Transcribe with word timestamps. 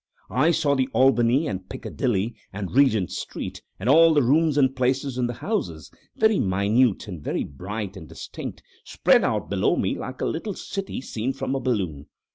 I 0.31 0.49
saw 0.49 0.73
the 0.73 0.89
Albany 0.93 1.45
and 1.47 1.69
Piccadilly 1.69 2.33
and 2.51 2.71
Regent 2.71 3.11
Street 3.11 3.61
and 3.79 3.87
all 3.87 4.15
the 4.15 4.23
rooms 4.23 4.57
and 4.57 4.75
places 4.75 5.15
in 5.19 5.27
the 5.27 5.33
houses, 5.33 5.91
very 6.15 6.39
minute 6.39 7.07
and 7.07 7.23
very 7.23 7.43
bright 7.43 7.95
and 7.95 8.09
distinct, 8.09 8.63
spread 8.83 9.23
out 9.23 9.47
below 9.47 9.75
me 9.75 9.95
like 9.99 10.19
a 10.21 10.25
little 10.25 10.55
city 10.55 11.01
seen 11.01 11.33
from 11.33 11.53
a 11.53 11.59
balloon. 11.59 12.07